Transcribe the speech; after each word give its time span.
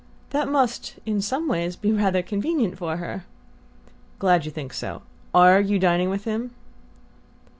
"That 0.31 0.47
must 0.47 0.95
in 1.05 1.21
some 1.21 1.47
ways 1.47 1.75
be 1.75 1.91
rather 1.91 2.23
convenient 2.23 2.75
for 2.79 2.97
her!" 2.97 3.23
"Glad 4.17 4.45
you 4.45 4.51
think 4.51 4.73
so. 4.73 5.03
ARE 5.31 5.61
you 5.61 5.77
dining 5.77 6.09
with 6.09 6.23
him?" 6.23 6.55